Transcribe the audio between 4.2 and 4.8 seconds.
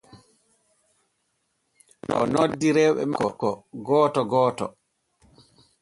gooto.